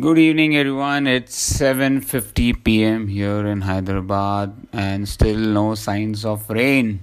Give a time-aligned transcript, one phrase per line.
[0.00, 1.08] Good evening, everyone.
[1.08, 3.08] It's 7:50 p.m.
[3.08, 7.00] here in Hyderabad, and still no signs of rain.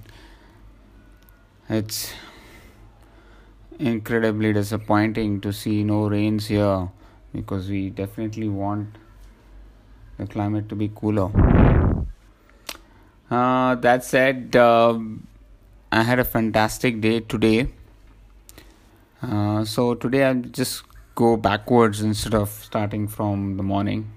[1.68, 2.14] It's
[3.78, 6.88] incredibly disappointing to see no rains here
[7.34, 8.96] because we definitely want
[10.16, 11.28] the climate to be cooler.
[13.30, 14.98] Uh, that said, uh,
[15.92, 17.68] I had a fantastic day today.
[19.20, 20.85] Uh, so today I'm just
[21.16, 24.12] go backwards instead of starting from the morning.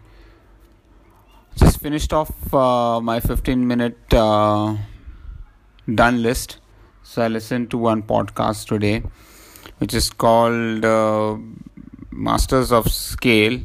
[1.56, 4.76] Just finished off uh, my 15 minute uh,
[5.96, 6.58] done list.
[7.04, 9.02] So I listened to one podcast today,
[9.78, 11.38] which is called uh,
[12.12, 13.62] Masters of Scale,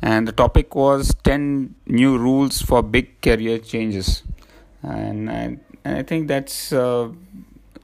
[0.00, 4.22] and the topic was 10 new rules for big career changes.
[4.82, 7.10] And I, and I think that's, uh,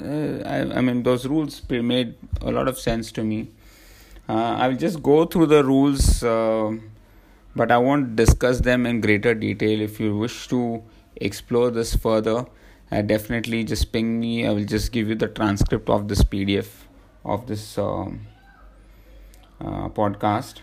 [0.03, 3.51] uh, I, I mean, those rules made a lot of sense to me
[4.29, 6.73] I will just go through the rules, uh,
[7.55, 9.81] but I won't discuss them in greater detail.
[9.81, 10.83] If you wish to
[11.17, 12.47] explore this further,
[12.91, 14.47] uh, definitely just ping me.
[14.47, 16.69] I will just give you the transcript of this PDF
[17.25, 18.07] of this uh,
[19.61, 20.61] podcast.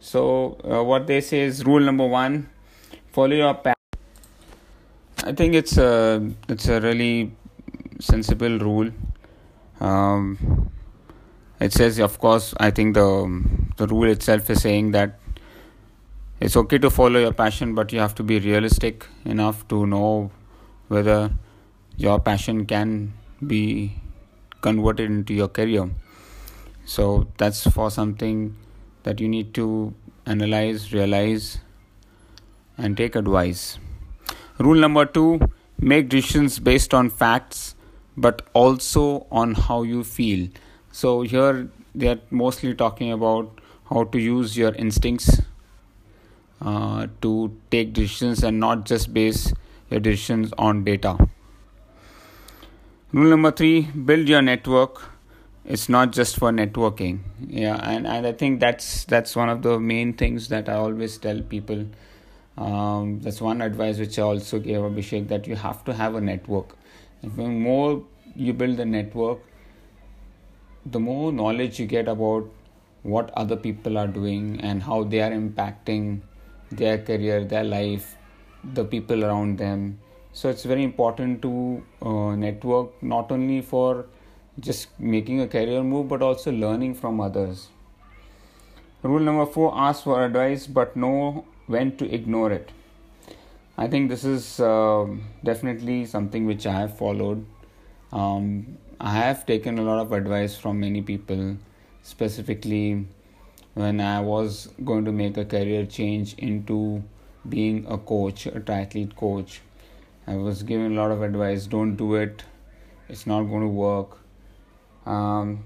[0.00, 2.48] So, uh, what they say is rule number one:
[3.12, 3.76] follow your path.
[5.24, 7.32] I think it's a it's a really
[8.00, 8.90] sensible rule.
[9.80, 10.70] Um,
[11.60, 15.18] it says of course i think the um, the rule itself is saying that
[16.40, 20.30] it's okay to follow your passion but you have to be realistic enough to know
[20.88, 21.30] whether
[21.96, 23.12] your passion can
[23.46, 23.94] be
[24.62, 25.90] converted into your career.
[26.84, 28.56] So that's for something
[29.02, 29.94] that you need to
[30.26, 31.58] analyze realize
[32.78, 33.78] and take advice.
[34.58, 35.40] Rule number 2
[35.78, 37.74] make decisions based on facts
[38.16, 40.48] but also on how you feel
[40.92, 45.40] so here they are mostly talking about how to use your instincts
[46.60, 49.52] uh, to take decisions and not just base
[49.90, 51.16] your decisions on data.
[53.12, 55.10] Rule number three: build your network.
[55.64, 57.20] It's not just for networking.
[57.46, 61.18] Yeah, and, and I think that's that's one of the main things that I always
[61.18, 61.86] tell people.
[62.56, 66.20] Um, that's one advice which I also gave Abhishek that you have to have a
[66.20, 66.76] network.
[67.22, 68.02] If the more
[68.34, 69.40] you build a network,
[70.86, 72.48] the more knowledge you get about
[73.02, 76.20] what other people are doing and how they are impacting
[76.70, 78.16] their career, their life,
[78.74, 79.98] the people around them.
[80.32, 84.06] So it's very important to uh, network not only for
[84.58, 87.68] just making a career move but also learning from others.
[89.02, 92.70] Rule number four ask for advice but know when to ignore it.
[93.78, 95.06] I think this is uh,
[95.42, 97.46] definitely something which I have followed.
[98.12, 101.56] Um, I have taken a lot of advice from many people,
[102.02, 103.06] specifically
[103.72, 107.02] when I was going to make a career change into
[107.48, 109.62] being a coach, a triathlete coach.
[110.26, 112.44] I was given a lot of advice don't do it,
[113.08, 114.18] it's not going to work.
[115.06, 115.64] Um,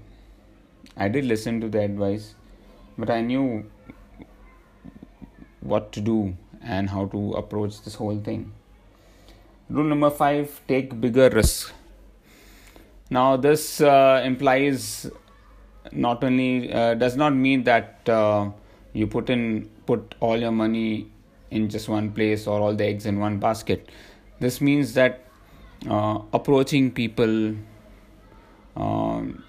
[0.95, 2.35] I did listen to the advice,
[2.97, 3.69] but I knew
[5.59, 8.53] what to do and how to approach this whole thing.
[9.69, 11.73] Rule number five take bigger risks
[13.09, 15.09] now, this uh, implies
[15.91, 18.49] not only uh, does not mean that uh,
[18.93, 21.11] you put in put all your money
[21.51, 23.89] in just one place or all the eggs in one basket.
[24.39, 25.23] This means that
[25.87, 27.55] uh, approaching people,
[28.75, 29.43] um,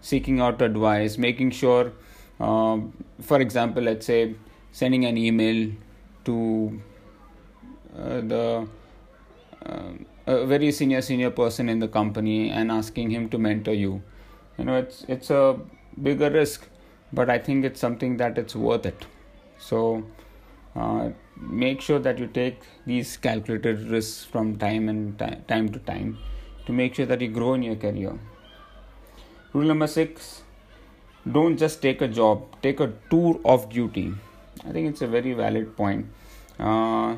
[0.00, 1.92] seeking out advice, making sure,
[2.40, 4.34] um, for example, let's say
[4.72, 5.70] sending an email
[6.24, 6.80] to
[7.94, 8.68] uh, the
[9.66, 14.02] um, a very senior senior person in the company and asking him to mentor you.
[14.58, 15.58] You know it's it's a
[16.02, 16.68] bigger risk
[17.12, 19.06] but i think it's something that it's worth it.
[19.58, 20.04] So
[20.74, 25.78] uh, make sure that you take these calculated risks from time and time, time to
[25.78, 26.18] time
[26.66, 28.18] to make sure that you grow in your career.
[29.52, 30.42] Rule number 6
[31.32, 34.14] don't just take a job take a tour of duty.
[34.64, 36.06] I think it's a very valid point.
[36.58, 37.16] Uh,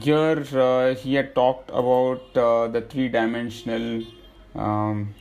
[0.00, 4.04] here uh, he had talked about uh, the three dimensional
[4.54, 5.14] um,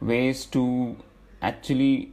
[0.00, 0.96] ways to
[1.40, 2.12] actually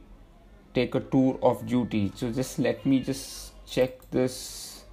[0.74, 2.12] take a tour of duty.
[2.14, 4.84] So just let me just check this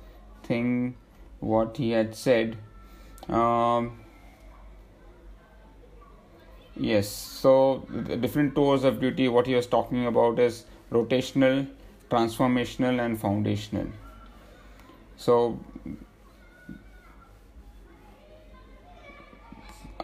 [0.43, 0.95] thing
[1.39, 2.57] what he had said.
[3.29, 3.99] Um,
[6.79, 11.67] yes so the different tours of duty what he was talking about is rotational
[12.09, 13.87] transformational and foundational.
[15.17, 15.59] So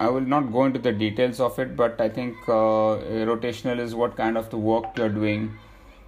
[0.04, 3.96] I will not go into the details of it, but I think uh, rotational is
[3.96, 5.58] what kind of the work you're doing,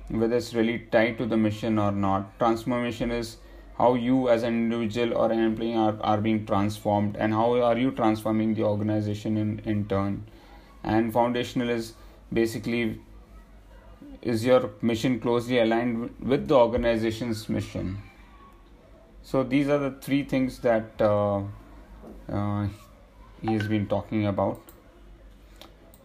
[0.10, 2.38] whether it's really tied to the mission or not.
[2.38, 3.38] Transformation is
[3.78, 7.78] how you as an individual or an employee are, are being transformed and how are
[7.78, 10.26] you transforming the organization in, in turn.
[10.84, 11.94] And foundational is
[12.34, 13.00] basically
[14.22, 18.02] is your mission closely aligned with the organization's mission.
[19.24, 21.44] So these are the three things that uh,
[22.30, 22.68] uh,
[23.42, 24.62] he has been talking about.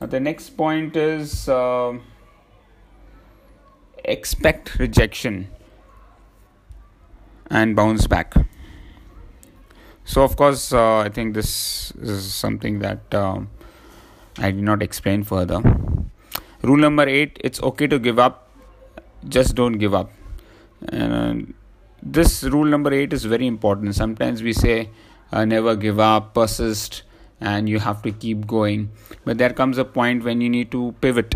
[0.01, 1.99] Now the next point is uh,
[4.05, 5.49] expect rejection
[7.51, 8.35] and bounce back.
[10.05, 13.41] So, of course, uh, I think this is something that uh,
[14.39, 15.61] I did not explain further.
[16.63, 18.49] Rule number eight it's okay to give up,
[19.29, 20.11] just don't give up.
[20.89, 21.55] And
[22.03, 23.95] this rule number eight is very important.
[23.95, 24.91] Sometimes we say,
[25.33, 27.03] uh, never give up, persist,
[27.41, 28.91] and you have to keep going.
[29.25, 31.35] But there comes a point when you need to pivot.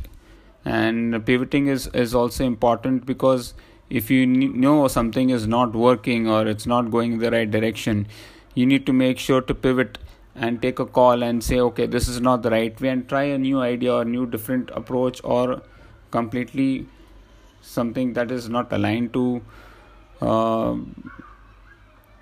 [0.65, 3.55] And pivoting is, is also important because
[3.91, 8.07] if you know something is not working or it's not going in the right direction
[8.55, 9.99] you need to make sure to pivot
[10.35, 13.25] and take a call and say okay this is not the right way and try
[13.25, 15.63] a new idea or new different approach or
[16.11, 16.87] completely
[17.61, 19.43] something that is not aligned to
[20.21, 20.77] uh,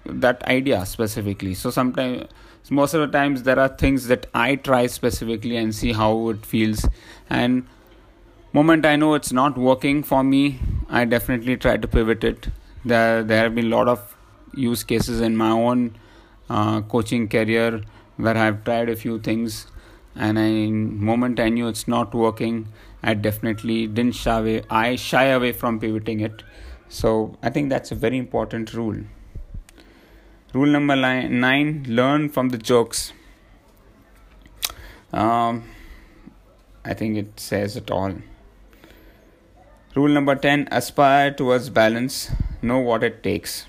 [0.05, 1.55] that idea specifically.
[1.55, 2.29] So sometimes
[2.71, 6.45] most of the times there are things that i try specifically and see how it
[6.47, 6.87] feels.
[7.29, 7.67] And
[8.53, 10.59] moment i know it's not working for me
[10.91, 12.49] i definitely try to pivot it.
[12.85, 14.17] There there have been a lot of
[14.55, 15.97] use cases in my own
[16.51, 17.83] uh, coaching career
[18.17, 19.67] where i've tried a few things.
[20.15, 22.69] And I, moment i knew it's not working
[23.03, 26.43] i definitely didn't shy away i shy away from pivoting it.
[26.89, 29.03] So i think that's a very important rule
[30.53, 33.13] rule number nine, learn from the jokes
[35.13, 35.65] um,
[36.85, 38.15] i think it says it all
[39.95, 42.31] Rule number 10 aspire towards balance,
[42.63, 43.67] know what it takes.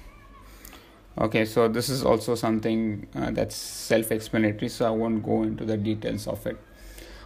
[1.18, 5.66] Okay, so this is also something uh, that's self explanatory, so I won't go into
[5.66, 6.58] the details of it.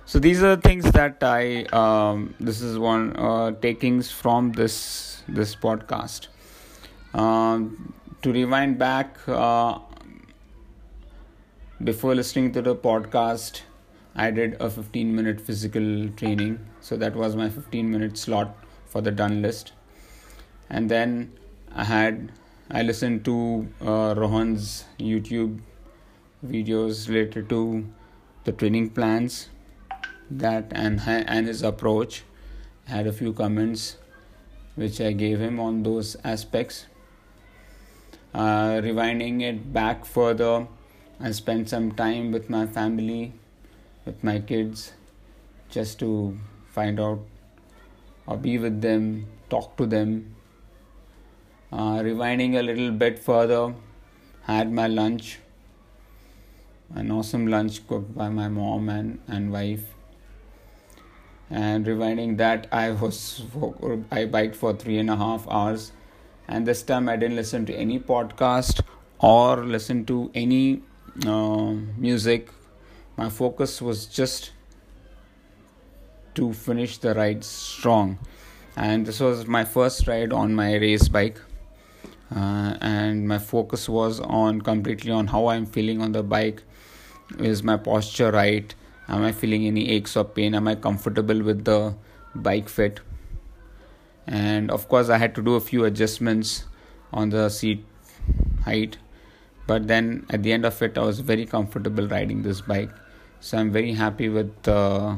[0.05, 5.21] So these are the things that I um, this is one uh, takings from this
[5.27, 6.29] this podcast.
[7.13, 9.79] Um, to rewind back uh,
[11.83, 13.61] before listening to the podcast,
[14.15, 16.59] I did a 15 minute physical training.
[16.81, 18.55] So that was my 15 minute slot
[18.87, 19.73] for the done list.
[20.69, 21.33] And then
[21.75, 22.31] i had
[22.71, 25.59] i listened to uh, rohan's youtube
[26.53, 27.85] videos related to
[28.45, 29.49] the training plans
[30.31, 32.23] that and and his approach.
[32.87, 33.97] I had a few comments
[34.75, 36.85] which i gave him on those aspects
[38.33, 40.67] uh, rewinding it back further
[41.19, 43.33] i spent some time with my family
[44.05, 44.93] with my kids
[45.69, 46.37] just to
[46.71, 47.19] find out
[48.27, 50.35] or be with them, talk to them.
[51.71, 53.73] Uh, rewinding a little bit further,
[54.43, 55.39] had my lunch,
[56.93, 59.93] an awesome lunch cooked by my mom and, and wife.
[61.49, 63.43] And rewinding that, I was
[64.11, 65.93] I biked for three and a half hours,
[66.47, 68.81] and this time I didn't listen to any podcast
[69.19, 70.81] or listen to any
[71.25, 72.49] uh, music.
[73.17, 74.51] My focus was just
[76.35, 78.19] to finish the ride strong.
[78.75, 81.41] And this was my first ride on my race bike.
[82.33, 86.63] Uh, and my focus was on completely on how I'm feeling on the bike.
[87.39, 88.73] Is my posture right?
[89.07, 90.53] Am I feeling any aches or pain?
[90.53, 91.95] Am I comfortable with the
[92.35, 92.99] bike fit?
[94.27, 96.65] And of course, I had to do a few adjustments
[97.13, 97.85] on the seat
[98.65, 98.97] height.
[99.65, 102.89] But then at the end of it, I was very comfortable riding this bike.
[103.39, 105.15] So I'm very happy with uh,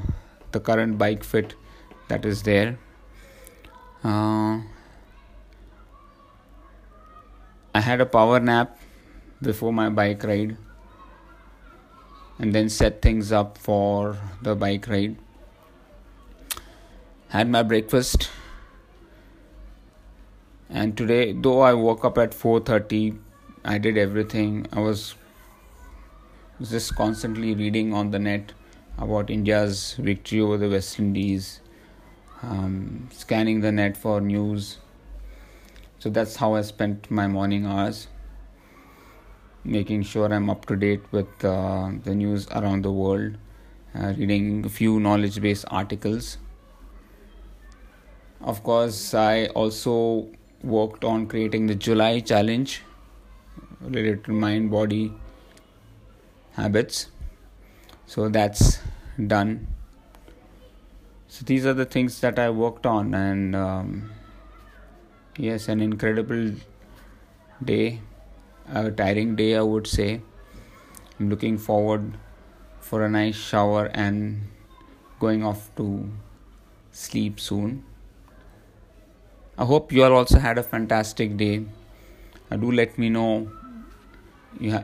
[0.51, 1.55] the current bike fit
[2.07, 2.77] that is there
[4.03, 4.59] uh,
[7.73, 8.79] I had a power nap
[9.41, 10.57] before my bike ride
[12.39, 15.17] and then set things up for the bike ride
[17.29, 18.29] had my breakfast
[20.69, 23.17] and today though i woke up at 4:30
[23.65, 25.15] i did everything i was
[26.61, 28.51] just constantly reading on the net
[28.97, 31.61] about India's victory over the West Indies,
[32.43, 34.77] um, scanning the net for news.
[35.99, 38.07] So that's how I spent my morning hours,
[39.63, 43.37] making sure I'm up to date with uh, the news around the world,
[43.95, 46.37] uh, reading a few knowledge based articles.
[48.41, 50.29] Of course, I also
[50.63, 52.81] worked on creating the July challenge
[53.81, 55.13] related to mind body
[56.53, 57.07] habits.
[58.05, 58.79] So that's
[59.27, 59.67] done.
[61.27, 64.11] So these are the things that i worked on and um,
[65.37, 66.53] yes an incredible
[67.63, 68.01] day
[68.73, 70.21] a tiring day i would say.
[71.19, 72.17] I'm looking forward
[72.79, 74.47] for a nice shower and
[75.19, 76.09] going off to
[76.91, 77.83] sleep soon
[79.63, 81.65] i hope you all also had a fantastic day.
[82.49, 83.51] Uh, do let me know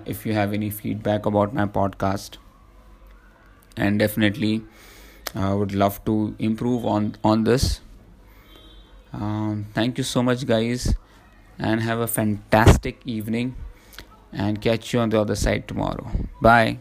[0.05, 2.37] if you have any feedback about my podcast.
[3.77, 4.63] And definitely
[5.33, 7.81] I uh, would love to improve on on this.
[9.13, 10.93] Um, thank you so much guys
[11.57, 13.55] and have a fantastic evening
[14.33, 16.11] and catch you on the other side tomorrow.
[16.41, 16.79] Bye